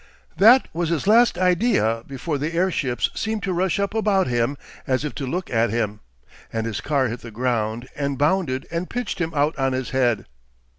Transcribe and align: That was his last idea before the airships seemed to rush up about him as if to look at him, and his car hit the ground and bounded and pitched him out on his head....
That 0.37 0.67
was 0.73 0.89
his 0.89 1.05
last 1.05 1.37
idea 1.37 2.01
before 2.07 2.39
the 2.39 2.53
airships 2.55 3.11
seemed 3.13 3.43
to 3.43 3.53
rush 3.53 3.79
up 3.79 3.93
about 3.93 4.25
him 4.25 4.57
as 4.87 5.05
if 5.05 5.13
to 5.13 5.27
look 5.27 5.51
at 5.51 5.69
him, 5.69 5.99
and 6.51 6.65
his 6.65 6.81
car 6.81 7.07
hit 7.07 7.19
the 7.19 7.29
ground 7.29 7.87
and 7.95 8.17
bounded 8.17 8.65
and 8.71 8.89
pitched 8.89 9.19
him 9.21 9.31
out 9.35 9.55
on 9.59 9.73
his 9.73 9.91
head.... 9.91 10.25